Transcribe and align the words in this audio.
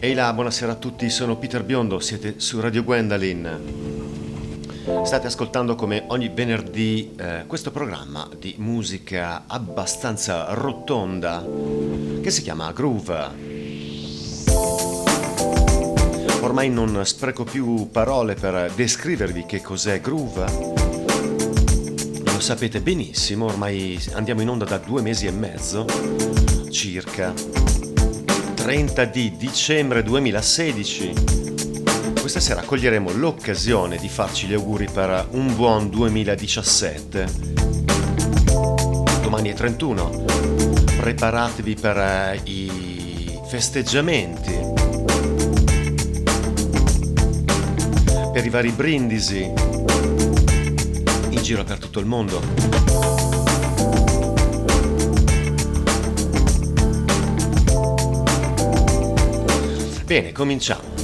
Ehi 0.00 0.14
là, 0.14 0.32
buonasera 0.32 0.70
a 0.70 0.74
tutti, 0.76 1.10
sono 1.10 1.38
Peter 1.38 1.64
Biondo, 1.64 1.98
siete 1.98 2.34
su 2.36 2.60
Radio 2.60 2.84
Gwendolyn. 2.84 3.60
State 5.02 5.26
ascoltando 5.26 5.74
come 5.74 6.04
ogni 6.06 6.28
venerdì 6.28 7.16
eh, 7.18 7.42
questo 7.48 7.72
programma 7.72 8.28
di 8.38 8.54
musica 8.58 9.42
abbastanza 9.48 10.54
rotonda 10.54 11.44
che 12.22 12.30
si 12.30 12.42
chiama 12.42 12.70
Groove. 12.70 13.26
Ormai 16.42 16.70
non 16.70 17.04
spreco 17.04 17.42
più 17.42 17.90
parole 17.90 18.34
per 18.34 18.70
descrivervi 18.76 19.46
che 19.46 19.60
cos'è 19.60 20.00
Groove. 20.00 20.44
Lo 22.22 22.38
sapete 22.38 22.80
benissimo, 22.80 23.46
ormai 23.46 24.00
andiamo 24.12 24.42
in 24.42 24.48
onda 24.48 24.64
da 24.64 24.78
due 24.78 25.02
mesi 25.02 25.26
e 25.26 25.32
mezzo 25.32 25.84
circa 26.70 27.34
30 28.68 29.04
di 29.06 29.34
dicembre 29.38 30.02
2016. 30.02 31.14
Questa 32.20 32.38
sera 32.38 32.60
coglieremo 32.60 33.12
l'occasione 33.12 33.96
di 33.96 34.10
farci 34.10 34.46
gli 34.46 34.52
auguri 34.52 34.86
per 34.92 35.28
un 35.30 35.56
buon 35.56 35.88
2017. 35.88 37.26
Domani 39.22 39.48
è 39.48 39.54
31. 39.54 40.24
Preparatevi 40.98 41.76
per 41.76 41.96
eh, 41.96 42.40
i 42.44 43.40
festeggiamenti. 43.48 44.52
Per 48.34 48.44
i 48.44 48.50
vari 48.50 48.70
brindisi 48.72 49.50
in 51.30 51.40
giro 51.40 51.64
per 51.64 51.78
tutto 51.78 52.00
il 52.00 52.04
mondo. 52.04 53.17
Bene, 60.08 60.32
cominciamo. 60.32 60.94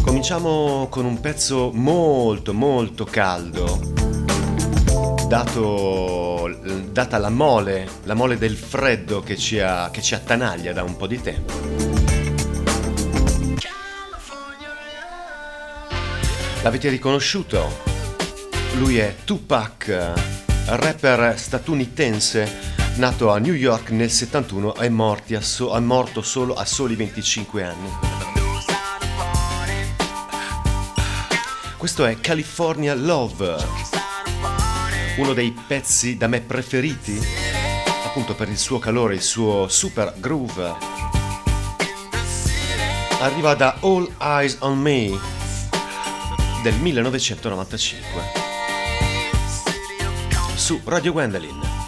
Cominciamo 0.00 0.86
con 0.88 1.04
un 1.04 1.20
pezzo 1.20 1.70
molto 1.70 2.54
molto 2.54 3.04
caldo, 3.04 3.78
dato, 5.28 6.48
data 6.90 7.18
la 7.18 7.28
mole, 7.28 7.86
la 8.04 8.14
mole 8.14 8.38
del 8.38 8.56
freddo 8.56 9.20
che 9.20 9.36
ci, 9.36 9.60
ha, 9.60 9.90
che 9.90 10.00
ci 10.00 10.14
attanaglia 10.14 10.72
da 10.72 10.82
un 10.82 10.96
po' 10.96 11.06
di 11.06 11.20
tempo. 11.20 11.52
L'avete 16.62 16.88
riconosciuto? 16.88 17.68
Lui 18.78 18.96
è 18.96 19.14
Tupac, 19.24 20.14
rapper 20.68 21.38
statunitense 21.38 22.77
nato 22.98 23.30
a 23.30 23.38
New 23.38 23.54
York 23.54 23.90
nel 23.90 24.10
71 24.10 24.74
è, 24.74 24.90
so- 25.40 25.76
è 25.76 25.78
morto 25.78 26.20
solo 26.20 26.54
a 26.54 26.64
soli 26.64 26.96
25 26.96 27.62
anni. 27.64 27.88
Questo 31.76 32.04
è 32.04 32.18
California 32.18 32.94
Love, 32.94 33.56
uno 35.18 35.32
dei 35.32 35.56
pezzi 35.66 36.16
da 36.16 36.26
me 36.26 36.40
preferiti, 36.40 37.20
appunto 38.04 38.34
per 38.34 38.48
il 38.48 38.58
suo 38.58 38.80
calore, 38.80 39.14
il 39.14 39.22
suo 39.22 39.68
super 39.68 40.14
groove. 40.16 40.74
Arriva 43.20 43.54
da 43.54 43.76
All 43.80 44.12
Eyes 44.20 44.56
on 44.60 44.76
Me 44.76 45.16
del 46.64 46.74
1995 46.74 48.22
su 50.56 50.80
Radio 50.84 51.12
Gwendolyn. 51.12 51.87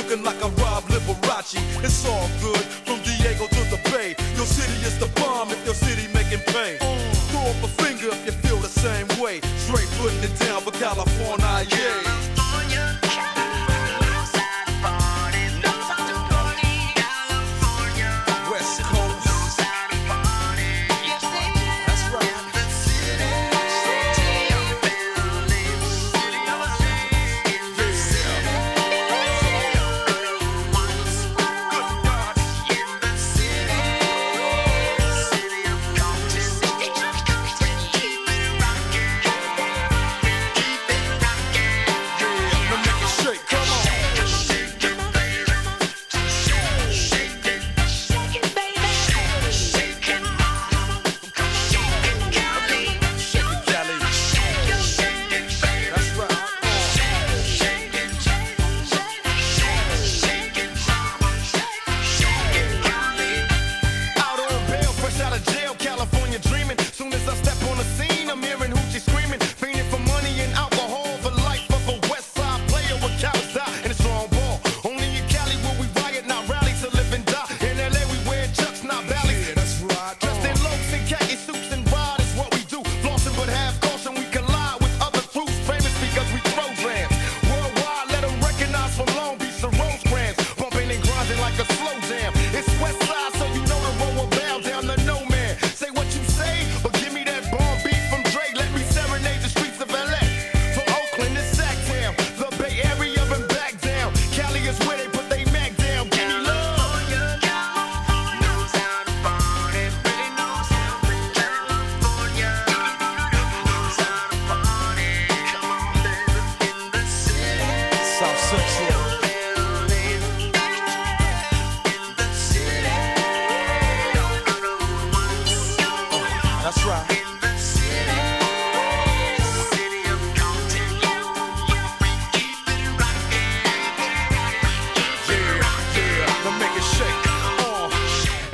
looking 0.11 0.25
like 0.25 0.43
a 0.43 0.49
Rob 0.61 0.83
Liberace. 0.85 1.55
It's 1.83 2.05
all 2.05 2.27
good 2.41 2.63
from 2.85 2.99
Diego 3.03 3.47
to 3.47 3.61
the 3.71 3.79
Bay. 3.91 4.15
Your 4.35 4.45
city 4.45 4.73
is 4.85 4.99
the 4.99 5.07
bomb 5.19 5.51
if 5.51 5.63
your 5.65 5.73
city 5.73 6.11
making 6.13 6.43
pain. 6.51 6.77
Throw 7.31 7.41
up 7.41 7.63
a 7.63 7.67
finger 7.79 8.09
if 8.11 8.25
you 8.25 8.31
feel 8.43 8.57
the 8.57 8.67
same 8.67 9.07
way. 9.21 9.39
Straight 9.57 9.87
putting 9.99 10.23
it 10.23 10.37
down 10.39 10.61
for 10.61 10.71
California, 10.71 11.40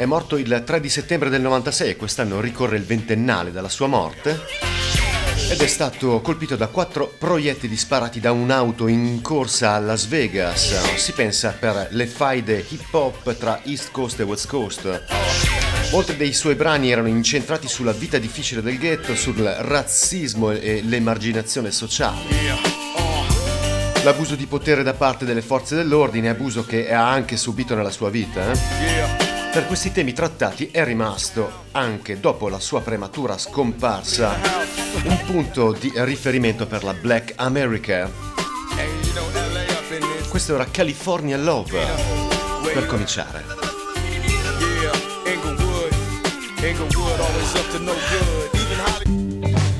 morto 0.07 0.37
il 0.37 0.63
3 0.65 0.79
di 0.79 0.89
settembre 0.89 1.29
del 1.29 1.41
96 1.41 1.89
e 1.89 1.95
quest'anno 1.97 2.39
ricorre 2.39 2.77
il 2.77 2.85
ventennale 2.85 3.51
dalla 3.51 3.69
sua 3.69 3.87
morte. 3.87 4.39
ed 5.49 5.61
è 5.61 5.67
stato 5.67 6.19
colpito 6.21 6.55
da 6.55 6.67
quattro 6.67 7.13
proiettili 7.17 7.77
sparati 7.77 8.19
da 8.19 8.31
un'auto 8.31 8.87
in 8.87 9.21
corsa 9.21 9.73
a 9.73 9.79
Las 9.79 10.07
Vegas. 10.07 10.95
Si 10.95 11.11
pensa 11.11 11.55
per 11.57 11.87
le 11.91 12.07
faide 12.07 12.65
hip 12.67 12.93
hop 12.93 13.35
tra 13.37 13.61
East 13.63 13.91
Coast 13.91 14.19
e 14.19 14.23
West 14.23 14.47
Coast. 14.47 15.03
Molti 15.91 16.15
dei 16.15 16.33
suoi 16.33 16.55
brani 16.55 16.89
erano 16.91 17.07
incentrati 17.07 17.67
sulla 17.67 17.93
vita 17.93 18.17
difficile 18.17 18.61
del 18.61 18.77
ghetto, 18.77 19.15
sul 19.15 19.41
razzismo 19.41 20.51
e 20.51 20.81
l'emarginazione 20.83 21.71
sociale. 21.71 22.21
L'abuso 24.03 24.35
di 24.35 24.45
potere 24.45 24.83
da 24.83 24.93
parte 24.93 25.25
delle 25.25 25.41
forze 25.41 25.75
dell'ordine, 25.75 26.29
abuso 26.29 26.65
che 26.65 26.91
ha 26.91 27.09
anche 27.09 27.35
subito 27.35 27.75
nella 27.75 27.91
sua 27.91 28.09
vita. 28.09 28.51
Eh? 28.51 29.26
Per 29.51 29.65
questi 29.65 29.91
temi 29.91 30.13
trattati 30.13 30.69
è 30.71 30.83
rimasto, 30.83 31.65
anche 31.71 32.19
dopo 32.19 32.47
la 32.47 32.59
sua 32.59 32.81
prematura 32.81 33.37
scomparsa, 33.37 34.35
un 35.03 35.19
punto 35.25 35.71
di 35.71 35.91
riferimento 35.95 36.67
per 36.67 36.83
la 36.83 36.93
Black 36.93 37.33
America. 37.37 38.09
Questo 40.29 40.53
era 40.53 40.65
California 40.69 41.37
Love, 41.37 41.79
per 42.73 42.85
cominciare. 42.85 43.43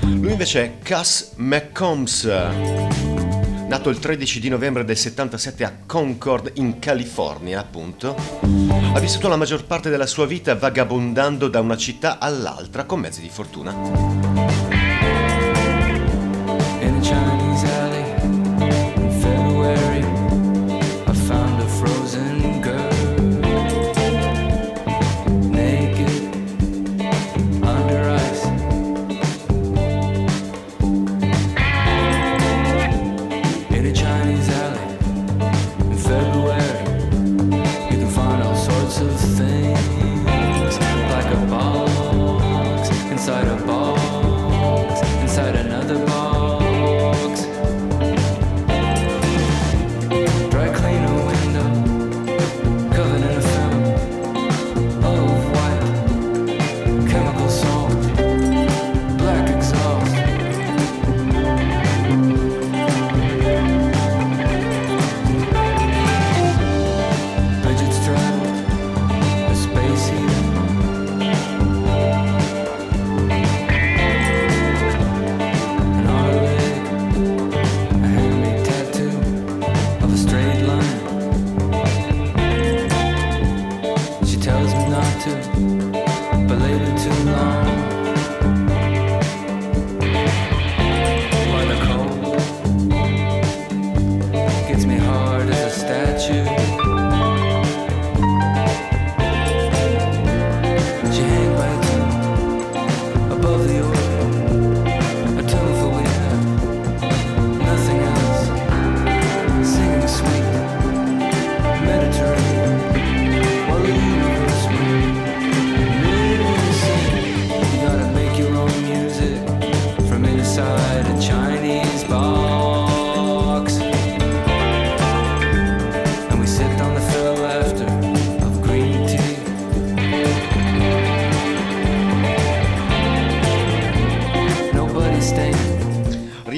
Lui 0.03 0.31
invece 0.31 0.63
è 0.63 0.77
Cass 0.79 1.33
McCombs 1.35 3.16
nato 3.67 3.89
il 3.89 3.99
13 3.99 4.39
di 4.39 4.49
novembre 4.49 4.85
del 4.85 4.97
77 4.97 5.63
a 5.63 5.73
Concord 5.85 6.51
in 6.55 6.79
California, 6.79 7.59
appunto, 7.59 8.15
ha 8.93 8.99
vissuto 8.99 9.27
la 9.27 9.35
maggior 9.35 9.65
parte 9.65 9.89
della 9.89 10.05
sua 10.05 10.25
vita 10.25 10.55
vagabondando 10.55 11.49
da 11.49 11.59
una 11.59 11.77
città 11.77 12.17
all'altra 12.19 12.85
con 12.85 13.01
mezzi 13.01 13.21
di 13.21 13.29
fortuna. 13.29 14.86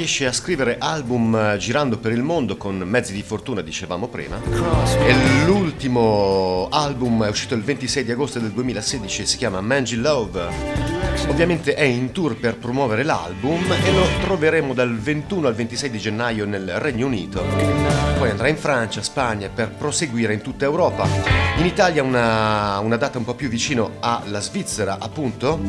Riesce 0.09 0.25
a 0.25 0.33
scrivere 0.33 0.77
album 0.79 1.35
eh, 1.35 1.57
girando 1.57 1.99
per 1.99 2.11
il 2.11 2.23
mondo 2.23 2.57
con 2.57 2.77
mezzi 2.77 3.13
di 3.13 3.21
fortuna, 3.21 3.61
dicevamo 3.61 4.07
prima. 4.07 4.41
E 5.05 5.45
l'ultimo 5.45 6.67
album 6.71 7.23
è 7.25 7.29
uscito 7.29 7.53
il 7.53 7.61
26 7.61 8.03
di 8.05 8.11
agosto 8.11 8.39
del 8.39 8.49
2016 8.49 9.27
si 9.27 9.37
chiama 9.37 9.61
Mangy 9.61 9.97
Love. 9.97 10.47
Ovviamente 11.27 11.75
è 11.75 11.83
in 11.83 12.11
tour 12.11 12.35
per 12.35 12.57
promuovere 12.57 13.03
l'album 13.03 13.63
e 13.71 13.91
lo 13.91 14.07
troveremo 14.21 14.73
dal 14.73 14.97
21 14.97 15.47
al 15.47 15.53
26 15.53 15.89
di 15.91 15.99
gennaio 15.99 16.45
nel 16.45 16.79
Regno 16.79 17.05
Unito. 17.05 17.43
Poi 18.17 18.31
andrà 18.31 18.47
in 18.47 18.57
Francia, 18.57 19.03
Spagna 19.03 19.49
per 19.53 19.69
proseguire 19.69 20.33
in 20.33 20.41
tutta 20.41 20.65
Europa. 20.65 21.07
In 21.57 21.65
Italia 21.65 22.01
una, 22.01 22.79
una 22.79 22.97
data 22.97 23.19
un 23.19 23.25
po' 23.25 23.35
più 23.35 23.47
vicino 23.47 23.97
alla 23.99 24.39
Svizzera, 24.39 24.97
appunto, 24.99 25.59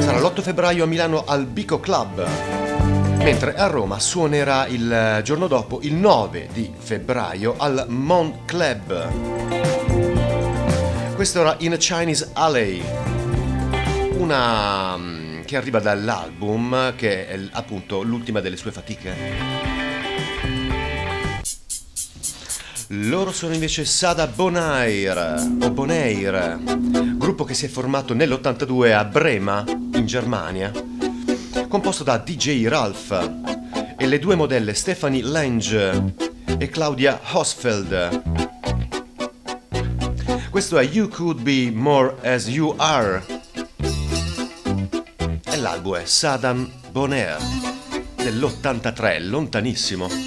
sarà 0.00 0.20
l'8 0.20 0.42
febbraio 0.42 0.84
a 0.84 0.86
Milano 0.86 1.24
al 1.24 1.46
Bico 1.46 1.80
Club 1.80 3.05
mentre 3.18 3.54
a 3.54 3.66
Roma 3.66 3.98
suonerà 3.98 4.66
il 4.66 5.20
giorno 5.22 5.46
dopo, 5.46 5.80
il 5.82 5.94
9 5.94 6.48
di 6.52 6.70
febbraio, 6.76 7.54
al 7.56 7.86
Mont 7.88 8.44
Club. 8.44 9.12
Questo 11.14 11.40
era 11.40 11.56
In 11.60 11.72
a 11.72 11.76
Chinese 11.76 12.30
Alley, 12.34 12.82
una 14.18 14.96
mm, 14.96 15.42
che 15.42 15.56
arriva 15.56 15.80
dall'album 15.80 16.94
che 16.94 17.28
è 17.28 17.40
appunto 17.52 18.02
l'ultima 18.02 18.40
delle 18.40 18.56
sue 18.56 18.70
fatiche. 18.70 19.64
Loro 22.90 23.32
sono 23.32 23.52
invece 23.54 23.84
Sada 23.84 24.28
Bonaire, 24.28 25.34
o 25.60 25.70
Bonaire, 25.70 26.58
gruppo 27.16 27.44
che 27.44 27.54
si 27.54 27.64
è 27.66 27.68
formato 27.68 28.14
nell'82 28.14 28.92
a 28.92 29.04
Brema, 29.04 29.64
in 29.66 30.06
Germania 30.06 30.94
composto 31.68 32.04
da 32.04 32.18
DJ 32.18 32.66
Ralph 32.66 33.32
e 33.96 34.06
le 34.06 34.18
due 34.18 34.34
modelle 34.34 34.74
Stephanie 34.74 35.22
Lange 35.22 36.14
e 36.58 36.68
Claudia 36.68 37.20
Hosfeld. 37.32 38.22
Questo 40.50 40.78
è 40.78 40.84
You 40.84 41.08
Could 41.08 41.40
Be 41.40 41.70
More 41.72 42.16
As 42.22 42.48
You 42.48 42.74
Are 42.76 43.22
e 45.44 45.56
l'album 45.56 45.96
è 45.96 46.04
Saddam 46.04 46.70
Bonaire 46.90 47.38
dell'83, 48.16 49.28
lontanissimo. 49.28 50.25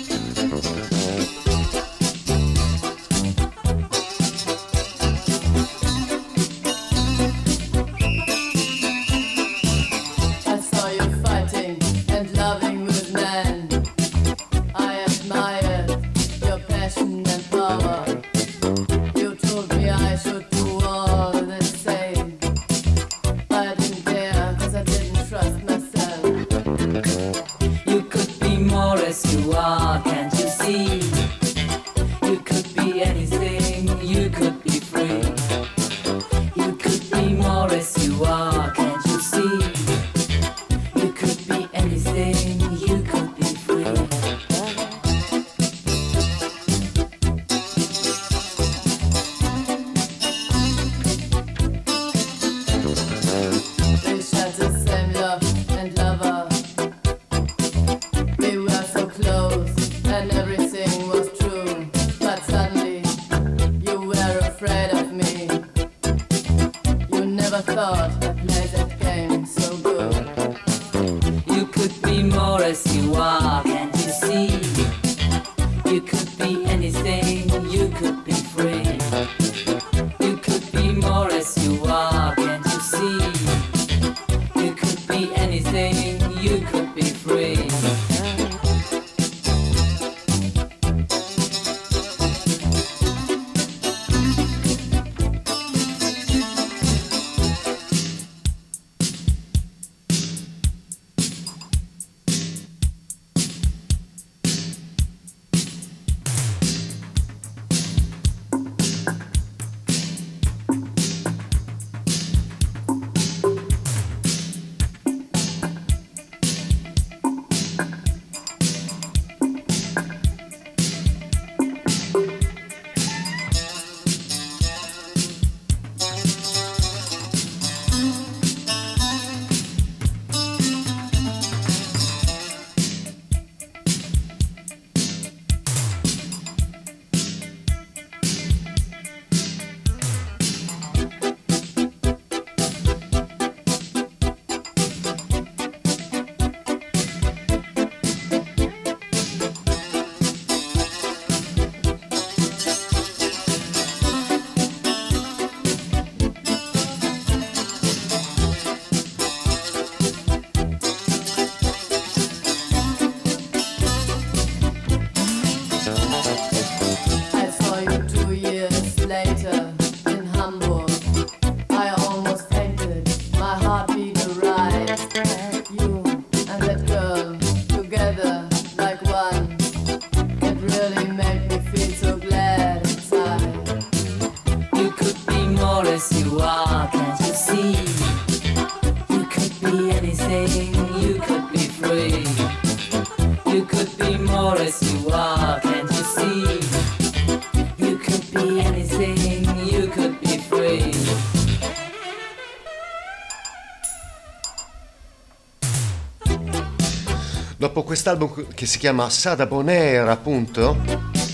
Quest'album 208.20 208.54
che 208.54 208.66
si 208.66 208.78
chiama 208.78 209.10
Sada 209.10 209.46
Bonaire, 209.46 210.10
appunto, 210.10 210.78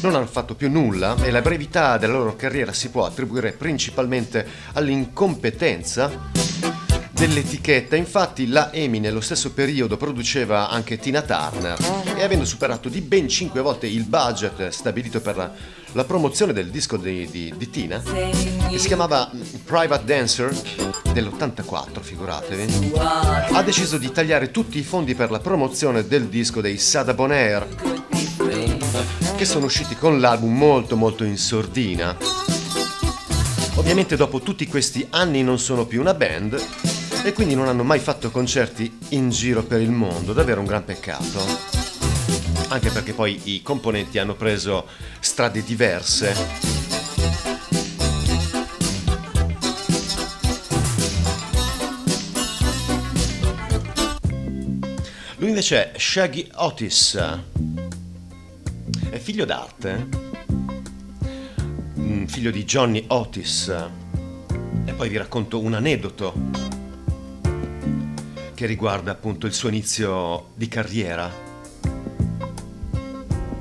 non 0.02 0.16
hanno 0.16 0.28
fatto 0.28 0.54
più 0.54 0.70
nulla 0.70 1.16
e 1.24 1.32
la 1.32 1.42
brevità 1.42 1.98
della 1.98 2.14
loro 2.14 2.36
carriera 2.36 2.74
si 2.74 2.90
può 2.90 3.06
attribuire 3.06 3.54
principalmente 3.54 4.46
all'incompetenza 4.74 6.35
dell'etichetta. 7.16 7.96
Infatti 7.96 8.48
la 8.48 8.74
EMI 8.74 9.00
nello 9.00 9.22
stesso 9.22 9.54
periodo 9.54 9.96
produceva 9.96 10.70
anche 10.70 10.98
Tina 10.98 11.22
Turner 11.22 11.78
e 12.18 12.24
avendo 12.24 12.44
superato 12.44 12.90
di 12.90 13.00
ben 13.00 13.30
5 13.30 13.62
volte 13.62 13.88
il 13.88 14.04
budget 14.04 14.68
stabilito 14.68 15.22
per 15.22 15.38
la, 15.38 15.50
la 15.94 16.04
promozione 16.04 16.52
del 16.52 16.70
disco 16.70 16.98
di, 16.98 17.26
di, 17.32 17.54
di 17.56 17.70
Tina, 17.70 18.02
che 18.02 18.78
si 18.78 18.88
chiamava 18.88 19.32
Private 19.64 20.04
Dancer, 20.04 20.54
dell'84, 21.14 22.02
figuratevi, 22.02 22.92
ha 22.98 23.64
deciso 23.64 23.98
di 23.98 24.12
tagliare 24.12 24.52
tutti 24.52 24.78
i 24.78 24.84
fondi 24.84 25.16
per 25.16 25.32
la 25.32 25.40
promozione 25.40 26.06
del 26.06 26.28
disco 26.28 26.60
dei 26.60 26.78
Sada 26.78 27.14
Bonaire, 27.14 27.68
che 29.38 29.46
sono 29.46 29.66
usciti 29.66 29.96
con 29.96 30.20
l'album 30.20 30.56
molto 30.56 30.98
molto 30.98 31.24
in 31.24 31.38
sordina. 31.38 32.18
Ovviamente 33.76 34.18
dopo 34.18 34.42
tutti 34.42 34.68
questi 34.68 35.06
anni 35.12 35.44
non 35.44 35.60
sono 35.60 35.86
più 35.86 36.02
una 36.02 36.14
band 36.14 36.62
e 37.26 37.34
quindi 37.34 37.56
non 37.56 37.68
hanno 37.68 37.84
mai 37.84 37.98
fatto 37.98 38.30
concerti 38.30 39.00
in 39.10 39.32
giro 39.32 39.64
per 39.64 39.82
il 39.82 39.90
mondo, 39.90 40.32
davvero 40.32 40.60
un 40.60 40.68
gran 40.68 40.86
peccato. 40.86 41.44
Anche 42.68 42.92
perché 42.92 43.14
poi 43.14 43.42
i 43.46 43.64
componenti 43.64 44.20
hanno 44.20 44.36
preso 44.36 44.86
strade 45.20 45.64
diverse 45.64 46.84
Lui 55.38 55.50
invece 55.50 55.94
è 55.94 55.98
Shaggy 55.98 56.48
Otis, 56.54 57.20
è 59.10 59.18
figlio 59.18 59.46
d'arte, 59.46 60.08
mm, 62.00 62.26
figlio 62.26 62.52
di 62.52 62.64
Johnny 62.66 63.04
Otis. 63.08 63.76
E 64.86 64.94
poi 64.94 65.10
vi 65.10 65.18
racconto 65.18 65.60
un 65.60 65.74
aneddoto 65.74 66.65
che 68.56 68.66
riguarda 68.66 69.12
appunto 69.12 69.46
il 69.46 69.54
suo 69.54 69.70
inizio 69.70 70.48
di 70.56 70.68
carriera. 70.68 71.30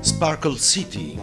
Sparkle 0.01 0.57
City. 0.57 1.19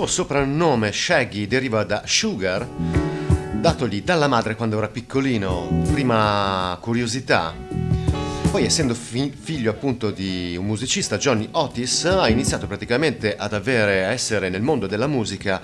Suo 0.00 0.06
soprannome 0.06 0.92
Shaggy 0.92 1.46
deriva 1.46 1.84
da 1.84 2.04
Sugar, 2.06 2.66
datogli 2.66 4.02
dalla 4.02 4.28
madre 4.28 4.54
quando 4.54 4.78
era 4.78 4.88
piccolino, 4.88 5.82
prima 5.92 6.78
curiosità. 6.80 7.54
Poi 8.50 8.64
essendo 8.64 8.94
fi- 8.94 9.30
figlio 9.38 9.70
appunto 9.70 10.10
di 10.10 10.56
un 10.58 10.64
musicista, 10.64 11.18
Johnny 11.18 11.48
Otis, 11.50 12.06
ha 12.06 12.30
iniziato 12.30 12.66
praticamente 12.66 13.36
ad 13.36 13.52
avere, 13.52 14.06
a 14.06 14.12
essere 14.12 14.48
nel 14.48 14.62
mondo 14.62 14.86
della 14.86 15.06
musica 15.06 15.60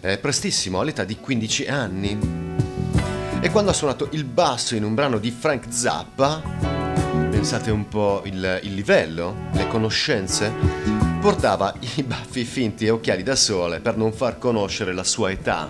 eh, 0.00 0.18
prestissimo, 0.18 0.78
all'età 0.78 1.02
di 1.02 1.16
15 1.16 1.66
anni. 1.66 2.18
E 3.40 3.50
quando 3.50 3.72
ha 3.72 3.74
suonato 3.74 4.06
il 4.12 4.22
basso 4.22 4.76
in 4.76 4.84
un 4.84 4.94
brano 4.94 5.18
di 5.18 5.32
Frank 5.32 5.64
Zappa, 5.68 6.40
pensate 7.28 7.72
un 7.72 7.88
po' 7.88 8.22
il, 8.24 8.60
il 8.62 8.72
livello, 8.72 9.48
le 9.50 9.66
conoscenze, 9.66 11.09
portava 11.20 11.74
i 11.96 12.02
baffi 12.02 12.44
finti 12.44 12.86
e 12.86 12.90
occhiali 12.90 13.22
da 13.22 13.36
sole 13.36 13.80
per 13.80 13.96
non 13.96 14.12
far 14.12 14.38
conoscere 14.38 14.94
la 14.94 15.04
sua 15.04 15.30
età. 15.30 15.68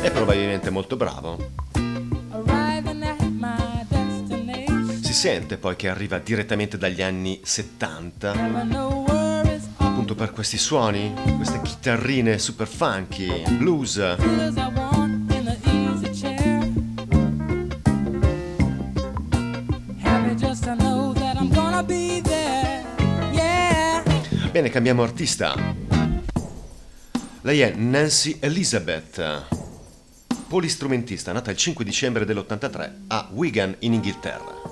È 0.00 0.10
probabilmente 0.10 0.70
molto 0.70 0.96
bravo. 0.96 1.50
Si 5.00 5.12
sente 5.12 5.56
poi 5.56 5.74
che 5.74 5.88
arriva 5.88 6.18
direttamente 6.18 6.78
dagli 6.78 7.02
anni 7.02 7.40
70. 7.42 8.34
Appunto 9.78 10.14
per 10.14 10.30
questi 10.30 10.58
suoni, 10.58 11.12
queste 11.36 11.60
chitarrine 11.60 12.38
super 12.38 12.68
funky, 12.68 13.42
blues. 13.56 15.01
Cambiamo 24.72 25.02
artista. 25.02 25.54
Lei 27.42 27.60
è 27.60 27.74
Nancy 27.74 28.38
Elizabeth, 28.40 29.44
polistrumentista, 30.48 31.30
nata 31.32 31.50
il 31.50 31.58
5 31.58 31.84
dicembre 31.84 32.24
dell'83 32.24 32.92
a 33.08 33.28
Wigan 33.32 33.76
in 33.80 33.92
Inghilterra. 33.92 34.71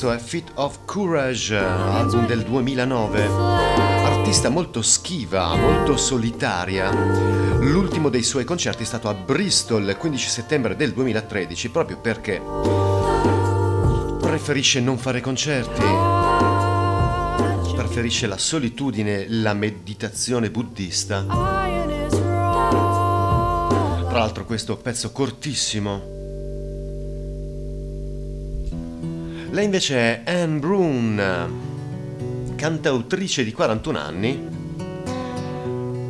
Questo 0.00 0.18
è 0.18 0.26
Fit 0.26 0.52
of 0.54 0.78
Courage, 0.86 1.58
album 1.58 2.24
del 2.24 2.42
2009. 2.42 3.26
Artista 3.26 4.48
molto 4.48 4.80
schiva, 4.80 5.54
molto 5.56 5.98
solitaria. 5.98 6.90
L'ultimo 6.90 8.08
dei 8.08 8.22
suoi 8.22 8.44
concerti 8.44 8.84
è 8.84 8.86
stato 8.86 9.10
a 9.10 9.14
Bristol 9.14 9.86
il 9.86 9.98
15 9.98 10.28
settembre 10.30 10.74
del 10.74 10.94
2013, 10.94 11.68
proprio 11.68 11.98
perché 11.98 12.40
preferisce 14.22 14.80
non 14.80 14.96
fare 14.96 15.20
concerti. 15.20 15.82
Preferisce 17.74 18.26
la 18.26 18.38
solitudine, 18.38 19.26
la 19.28 19.52
meditazione 19.52 20.50
buddista. 20.50 21.26
Tra 24.08 24.18
l'altro 24.18 24.46
questo 24.46 24.78
pezzo 24.78 25.12
cortissimo 25.12 26.19
Lei 29.52 29.64
invece 29.64 30.22
è 30.22 30.32
Anne 30.32 30.60
Brun, 30.60 31.52
cantautrice 32.54 33.42
di 33.42 33.50
41 33.50 33.98
anni. 33.98 34.48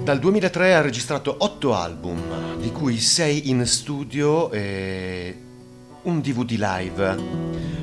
Dal 0.04 0.18
2003 0.18 0.74
ha 0.74 0.82
registrato 0.82 1.36
8 1.38 1.74
album, 1.74 2.20
di 2.60 2.70
cui 2.70 2.98
6 2.98 3.48
in 3.48 3.64
studio 3.64 4.50
e 4.50 5.34
un 6.02 6.20
DVD 6.20 6.50
live. 6.50 7.16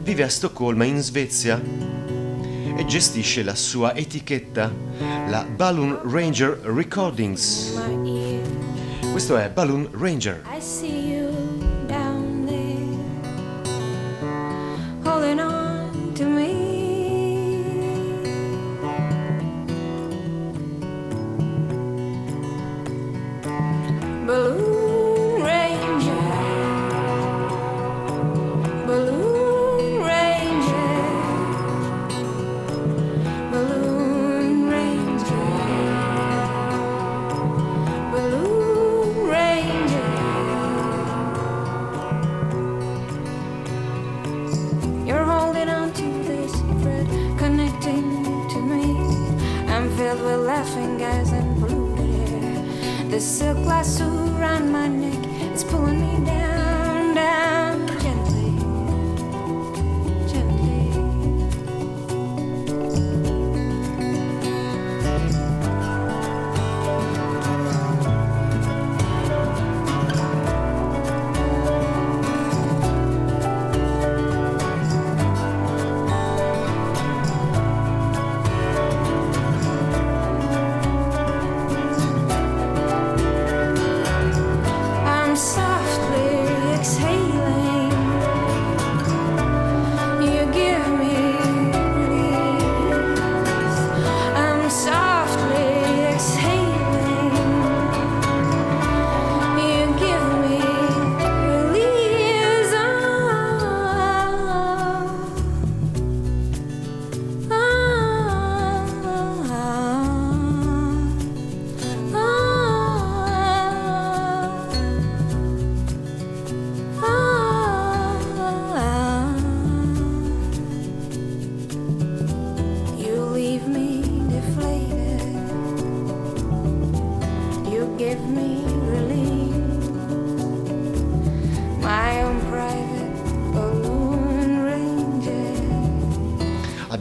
Vive 0.03 0.23
a 0.23 0.29
Stoccolma, 0.29 0.83
in 0.83 1.01
Svezia, 1.01 1.59
e 1.59 2.85
gestisce 2.85 3.41
la 3.41 3.55
sua 3.55 3.95
etichetta, 3.95 4.71
la 5.27 5.43
Balloon 5.43 6.01
Ranger 6.03 6.59
Recordings. 6.65 7.73
Questo 9.11 9.37
è 9.37 9.49
Balloon 9.49 9.89
Ranger. 9.91 10.43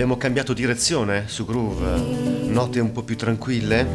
Abbiamo 0.07 0.23
cambiato 0.23 0.53
direzione 0.53 1.25
su 1.27 1.45
Groove, 1.45 1.97
note 2.47 2.79
un 2.79 2.93
po' 2.93 3.03
più 3.03 3.17
tranquille. 3.17 3.89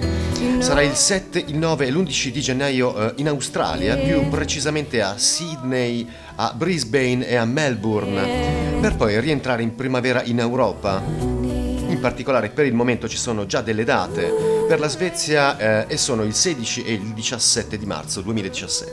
Sarà 0.60 0.82
il 0.82 0.93
7, 0.93 1.41
il 1.47 1.56
9 1.56 1.88
e 1.88 1.89
l'11 1.89 2.28
di 2.32 2.41
gennaio 2.41 2.97
eh, 2.97 3.13
in 3.15 3.30
Australia, 3.30 3.95
più 3.95 4.28
precisamente 4.28 5.02
a 5.02 5.17
Sydney, 5.17 6.06
a 6.36 6.52
Brisbane 6.54 7.26
e 7.26 7.38
a 7.38 7.45
Melbourne, 7.45 8.80
per 8.82 8.97
poi 8.97 9.21
rientrare 9.21 9.63
in 9.63 9.74
primavera 9.74 10.21
in 10.24 10.39
Europa. 10.39 11.02
In 11.02 12.00
particolare 12.02 12.50
per 12.50 12.65
il 12.65 12.74
momento 12.74 13.08
ci 13.08 13.15
sono 13.15 13.45
già 13.45 13.62
delle 13.62 13.86
date 13.86 14.65
per 14.67 14.82
la 14.82 14.89
Svezia 14.89 15.86
eh, 15.88 15.93
e 15.93 15.95
sono 15.95 16.24
il 16.24 16.34
16 16.34 16.84
e 16.84 16.91
il 16.91 17.13
17 17.13 17.78
di 17.78 17.86
marzo 17.86 18.19
2017. 18.19 18.91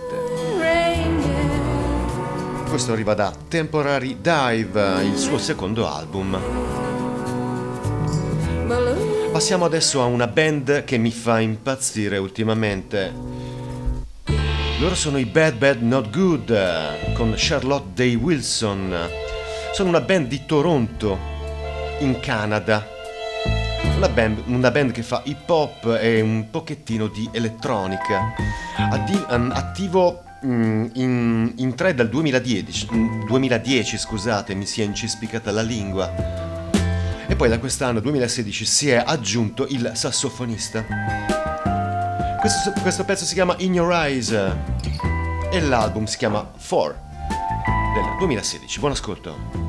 Questo 2.69 2.93
arriva 2.93 3.15
da 3.15 3.33
Temporary 3.49 4.19
Dive, 4.21 5.03
il 5.03 5.17
suo 5.17 5.39
secondo 5.39 5.89
album. 5.89 6.78
Passiamo 9.39 9.67
adesso 9.67 10.03
a 10.03 10.07
una 10.07 10.27
band 10.27 10.83
che 10.83 10.99
mi 10.99 11.13
fa 11.13 11.39
impazzire 11.39 12.19
ultimamente. 12.19 13.13
Loro 14.81 14.97
sono 14.97 15.17
i 15.17 15.27
Bad 15.27 15.55
Bad 15.59 15.81
Not 15.81 16.11
Good 16.11 17.13
con 17.15 17.35
Charlotte 17.37 17.91
Day 17.95 18.17
Wilson. 18.17 19.09
Sono 19.73 19.91
una 19.91 20.01
band 20.01 20.27
di 20.27 20.45
Toronto, 20.45 21.17
in 22.01 22.19
Canada. 22.19 22.85
Una 23.95 24.09
band, 24.09 24.43
una 24.47 24.73
band 24.73 24.91
che 24.91 25.05
fa 25.05 25.23
hip 25.25 25.49
hop 25.49 25.97
e 26.01 26.21
un 26.21 26.51
pochettino 26.51 27.07
di 27.07 27.29
elettronica. 27.31 28.35
Addi, 28.91 29.25
um, 29.31 29.53
attivo 29.55 30.21
um, 30.43 30.91
in, 30.95 31.53
in 31.59 31.77
3 31.77 31.95
dal 31.95 32.09
2010, 32.09 32.89
2010, 33.25 33.99
scusate, 33.99 34.55
mi 34.55 34.67
si 34.67 34.83
è 34.83 34.85
incispicata 34.85 35.53
la 35.53 35.63
lingua 35.63 36.48
poi 37.39 37.49
da 37.49 37.61
quest'anno 37.61 38.01
2016 38.01 38.65
si 38.65 38.91
è 38.91 38.97
aggiunto 38.97 39.65
il 39.69 39.93
sassofonista. 39.95 40.85
Questo, 42.41 42.73
questo 42.83 43.05
pezzo 43.05 43.25
si 43.25 43.35
chiama 43.35 43.55
In 43.59 43.75
Your 43.75 43.93
Eyes 43.93 44.33
e 44.33 45.61
l'album 45.61 46.07
si 46.07 46.17
chiama 46.17 46.51
Four 46.57 46.99
del 47.95 48.17
2016. 48.19 48.81
Buon 48.81 48.91
ascolto. 48.91 49.68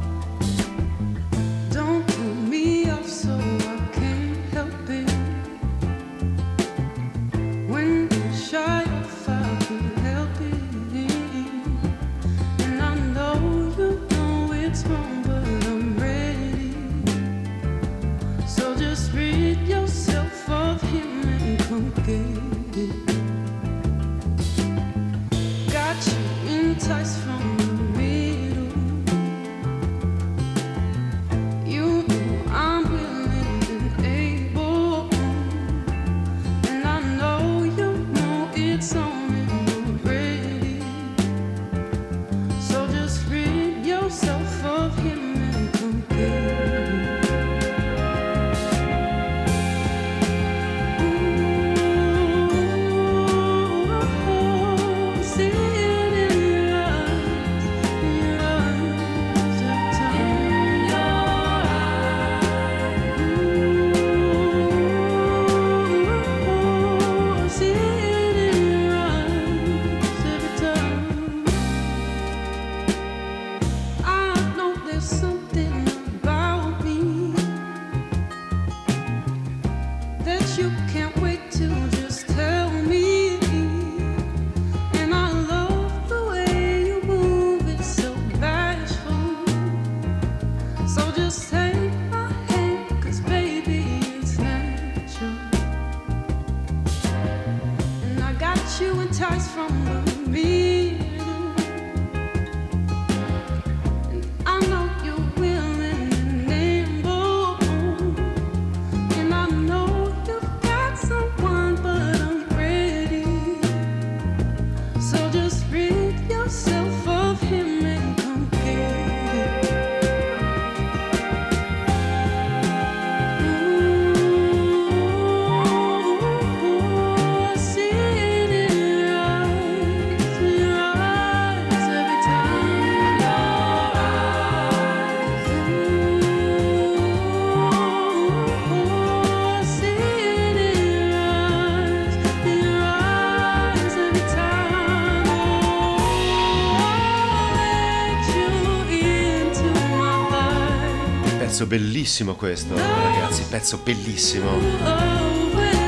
Bellissimo 151.70 152.34
questo, 152.34 152.74
ragazzi, 152.76 153.44
pezzo 153.48 153.78
bellissimo. 153.84 154.58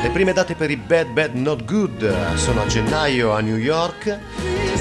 Le 0.00 0.10
prime 0.12 0.32
date 0.32 0.54
per 0.54 0.70
i 0.70 0.76
Bad 0.76 1.08
Bad 1.08 1.34
Not 1.34 1.64
Good 1.64 2.36
sono 2.36 2.62
a 2.62 2.66
gennaio 2.66 3.32
a 3.32 3.40
New 3.40 3.56
York 3.56 4.06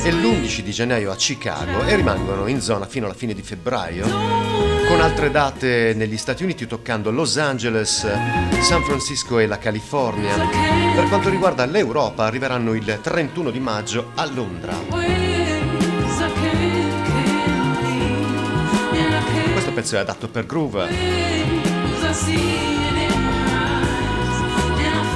e 0.04 0.12
l'11 0.12 0.60
di 0.60 0.72
gennaio 0.72 1.10
a 1.12 1.16
Chicago 1.16 1.84
e 1.86 1.96
rimangono 1.96 2.46
in 2.46 2.62
zona 2.62 2.86
fino 2.86 3.06
alla 3.06 3.16
fine 3.16 3.34
di 3.34 3.42
febbraio, 3.42 4.06
con 4.88 5.02
altre 5.02 5.32
date 5.32 5.94
negli 5.96 6.18
Stati 6.18 6.44
Uniti 6.44 6.68
toccando 6.68 7.10
Los 7.10 7.36
Angeles, 7.38 8.08
San 8.62 8.84
Francisco 8.84 9.40
e 9.40 9.48
la 9.48 9.58
California. 9.58 10.36
Per 10.94 11.08
quanto 11.08 11.30
riguarda 11.30 11.66
l'Europa 11.66 12.26
arriveranno 12.26 12.76
il 12.76 13.00
31 13.02 13.50
di 13.50 13.60
maggio 13.60 14.12
a 14.14 14.26
Londra. 14.28 15.31
Pezzo 19.72 19.96
è 19.96 20.00
adatto 20.00 20.28
per 20.28 20.46
groove. 20.46 20.90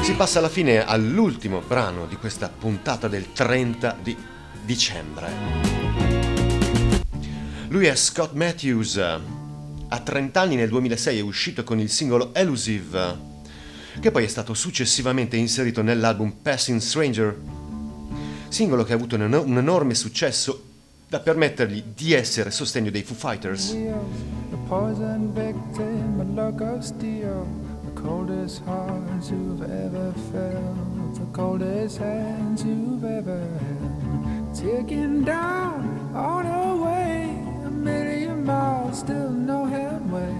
Si 0.02 0.14
passa 0.14 0.40
alla 0.40 0.50
fine 0.50 0.86
all'ultimo 0.86 1.62
brano 1.66 2.06
di 2.06 2.16
questa 2.16 2.50
puntata 2.50 3.08
del 3.08 3.34
30 3.34 3.98
di 4.02 4.16
dicembre. 4.64 5.30
Lui 7.68 7.88
è 7.88 7.96
Scott 7.96 8.34
Matthews. 8.34 8.98
A 8.98 10.00
30 10.00 10.40
anni 10.40 10.56
nel 10.56 10.70
2006 10.70 11.18
è 11.18 11.22
uscito 11.22 11.64
con 11.64 11.80
il 11.80 11.90
singolo 11.90 12.34
Elusive, 12.34 13.18
che 14.00 14.12
poi 14.12 14.24
è 14.24 14.28
stato 14.28 14.54
successivamente 14.54 15.36
inserito 15.38 15.82
nell'album 15.82 16.34
Passing 16.42 16.80
Stranger, 16.80 17.38
singolo 18.48 18.84
che 18.84 18.94
ha 18.94 18.96
avuto 18.96 19.16
un 19.16 19.58
enorme 19.58 19.94
successo 19.94 20.64
da 21.08 21.20
permettergli 21.20 21.84
di 21.94 22.14
essere 22.14 22.50
sostegno 22.50 22.90
dei 22.90 23.04
Foo 23.04 23.16
Fighters. 23.16 23.76
Poison 24.68 25.32
victim, 25.32 26.20
a 26.22 26.24
look 26.24 26.60
of 26.62 26.84
steel. 26.84 27.48
The 27.86 28.02
coldest 28.02 28.64
hearts 28.66 29.30
you've 29.30 29.62
ever 29.62 30.12
felt, 30.32 31.16
the 31.16 31.28
coldest 31.34 31.98
hands 32.00 32.64
you've 32.64 33.04
ever 33.04 33.40
held, 33.40 34.56
taking 34.56 35.24
down 35.24 36.12
on 36.16 36.46
our 36.48 36.76
way 36.78 37.30
a 37.66 37.70
million 37.70 38.44
miles, 38.44 39.00
still 39.00 39.30
no 39.30 39.66
headway. 39.66 40.36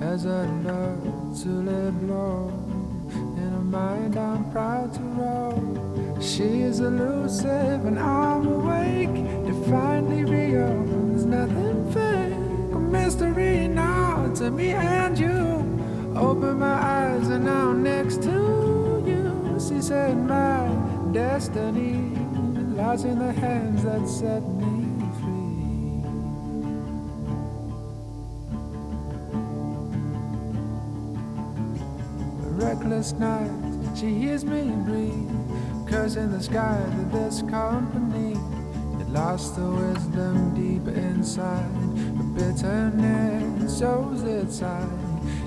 As 0.00 0.26
I 0.26 0.46
love 0.64 1.42
to 1.42 1.48
let 1.48 1.92
blow, 2.06 2.48
in 3.10 3.52
a 3.54 3.60
mind 3.60 4.16
I'm 4.16 4.50
proud 4.50 4.94
to 4.94 5.00
roll. 5.00 6.16
She's 6.20 6.80
elusive 6.80 7.84
and 7.84 7.98
I'm 7.98 8.46
awake, 8.46 9.14
to 9.14 9.52
defiantly 9.52 10.24
mystery 13.06 13.68
now 13.68 14.28
to 14.34 14.50
me 14.50 14.70
and 14.70 15.16
you. 15.16 15.38
Open 16.16 16.58
my 16.58 16.76
eyes 16.96 17.28
and 17.28 17.44
now 17.44 17.72
next 17.72 18.20
to 18.24 19.00
you. 19.06 19.60
She 19.60 19.80
said, 19.80 20.16
My 20.16 20.66
destiny 21.12 22.10
lies 22.74 23.04
in 23.04 23.20
the 23.20 23.32
hands 23.32 23.84
that 23.84 24.08
set 24.08 24.42
me 24.42 24.74
free. 25.20 26.00
Reckless 32.66 33.12
night, 33.12 33.52
she 33.94 34.14
hears 34.14 34.44
me 34.44 34.62
breathe, 34.84 35.88
cursing 35.88 36.32
the 36.32 36.42
sky 36.42 36.82
that 36.96 37.12
this 37.12 37.42
company. 37.42 38.32
It 39.00 39.08
lost 39.10 39.54
the 39.54 39.70
wisdom 39.70 40.54
deep 40.56 40.88
inside, 40.88 41.70
bitterness 42.36 43.78
shows 43.78 44.22
its 44.22 44.58
side. 44.58 44.88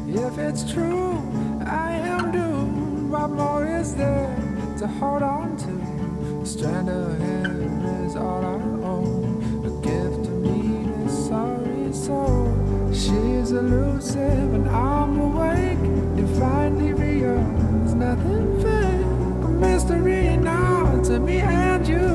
If 0.07 0.37
it's 0.39 0.69
true, 0.71 1.21
I 1.65 1.91
am 1.91 2.31
doomed. 2.31 3.11
What 3.11 3.29
more 3.29 3.65
is 3.65 3.95
there 3.95 4.35
to 4.79 4.87
hold 4.87 5.21
on 5.21 5.55
to? 5.57 6.41
A 6.41 6.45
strand 6.45 6.89
of 6.89 7.19
hair 7.19 8.05
is 8.05 8.15
all 8.15 8.43
I 8.43 8.59
own. 8.87 9.65
A 9.65 9.71
gift 9.85 10.25
to 10.25 10.31
me, 10.31 10.57
this 11.03 11.27
sorry 11.27 11.93
soul. 11.93 12.49
She's 12.91 13.51
elusive 13.51 14.53
and 14.55 14.67
I'm 14.69 15.19
awake, 15.19 15.83
divinely 16.15 16.93
real. 16.93 17.37
There's 17.37 17.93
nothing 17.93 18.47
fake, 18.63 19.45
a 19.45 19.49
mystery 19.65 20.37
now 20.37 21.01
to 21.03 21.19
me 21.19 21.37
and 21.37 21.87
you. 21.87 22.07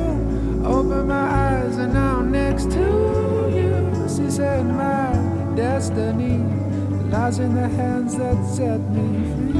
Open 0.67 1.07
my 1.07 1.27
eyes 1.45 1.77
and 1.77 1.93
now 1.95 2.23
next 2.23 2.73
to 2.73 2.81
you. 2.81 3.04
Said, 4.35 4.67
My 4.67 5.13
destiny 5.55 6.39
lies 7.09 7.39
in 7.39 7.55
the 7.55 7.69
hands 7.69 8.17
that 8.17 8.45
set 8.45 8.81
me 8.91 9.31
free. 9.31 9.55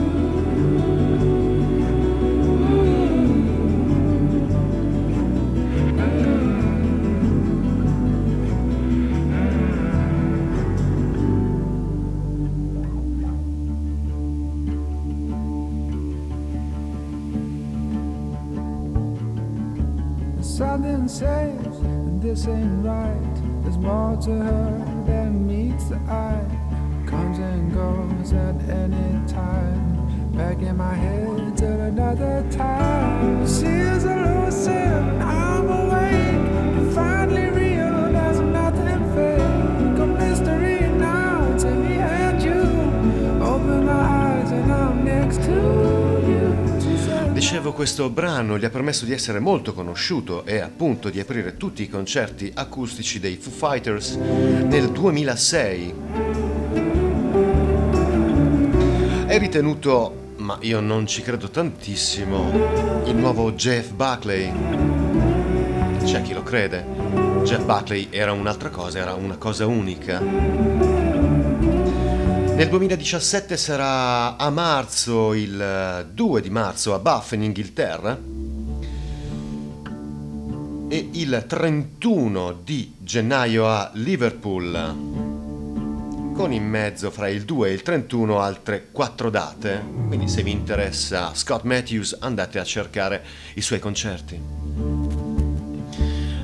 Something 20.43 21.07
says 21.07 21.81
this 22.21 22.49
ain't 22.49 22.85
right. 22.85 23.34
More 23.85 24.17
to 24.17 24.31
her 24.31 25.03
than 25.07 25.47
meets 25.47 25.91
the 25.91 25.97
eye 26.09 26.47
comes 27.07 27.39
and 27.39 27.71
goes 27.71 28.33
at 28.33 28.57
any 28.71 29.29
time. 29.29 30.33
Back 30.33 30.63
in 30.63 30.79
my 30.79 30.95
head 30.95 31.55
till 31.55 31.81
another 31.81 32.43
time. 32.51 33.47
Dicevo, 47.45 47.75
questo 47.75 48.09
brano 48.09 48.57
gli 48.57 48.65
ha 48.65 48.71
permesso 48.71 49.05
di 49.05 49.13
essere 49.13 49.39
molto 49.39 49.75
conosciuto 49.75 50.47
e 50.47 50.61
appunto 50.61 51.11
di 51.11 51.21
aprire 51.21 51.59
tutti 51.59 51.83
i 51.83 51.91
concerti 51.91 52.51
acustici 52.55 53.21
dei 53.21 53.37
Foo 53.37 53.53
Fighters 53.53 54.15
nel 54.15 54.91
2006. 54.91 55.95
È 59.27 59.39
ritenuto, 59.39 60.33
ma 60.37 60.57
io 60.63 60.81
non 60.81 61.07
ci 61.07 61.21
credo 61.21 61.51
tantissimo, 61.51 63.03
il 63.05 63.15
nuovo 63.15 63.53
Jeff 63.53 63.91
Buckley. 63.91 64.51
C'è 66.03 66.23
chi 66.23 66.33
lo 66.33 66.43
crede. 66.43 66.83
Jeff 67.43 67.63
Buckley 67.63 68.09
era 68.09 68.33
un'altra 68.33 68.71
cosa, 68.71 68.99
era 69.01 69.13
una 69.13 69.37
cosa 69.37 69.67
unica. 69.67 70.94
Nel 72.55 72.69
2017 72.69 73.57
sarà 73.57 74.37
a 74.37 74.49
marzo, 74.49 75.35
il 75.35 76.09
2 76.13 76.41
di 76.41 76.51
marzo, 76.51 76.95
a 76.95 77.01
Bath 77.01 77.33
in 77.33 77.43
Inghilterra. 77.43 78.17
E 80.89 81.09
il 81.15 81.45
31 81.49 82.61
di 82.63 82.95
gennaio 82.99 83.67
a 83.67 83.91
Liverpool 83.95 85.23
con 86.33 86.53
in 86.53 86.65
mezzo 86.69 87.11
fra 87.11 87.29
il 87.29 87.43
2 87.43 87.71
e 87.71 87.73
il 87.73 87.83
31 87.83 88.41
altre 88.41 88.89
4 88.93 89.31
date, 89.31 89.83
quindi 90.07 90.29
se 90.29 90.45
vi 90.45 90.53
interessa 90.53 91.35
Scott 91.35 91.65
Matthews 91.65 92.17
andate 92.21 92.61
a 92.61 92.65
cercare 92.65 93.25
i 93.55 93.61
suoi 93.63 93.81
concerti. 93.81 94.41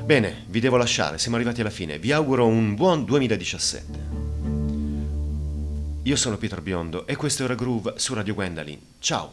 Bene, 0.04 0.44
vi 0.48 0.58
devo 0.58 0.76
lasciare, 0.76 1.18
siamo 1.18 1.36
arrivati 1.36 1.60
alla 1.60 1.70
fine, 1.70 2.00
vi 2.00 2.10
auguro 2.10 2.46
un 2.46 2.74
buon 2.74 3.04
2017. 3.04 4.09
Io 6.04 6.16
sono 6.16 6.38
Pietro 6.38 6.62
Biondo 6.62 7.06
e 7.06 7.14
questo 7.14 7.44
era 7.44 7.54
Groove 7.54 7.92
su 7.96 8.14
Radio 8.14 8.32
Gwendolyn. 8.32 8.80
Ciao! 9.00 9.28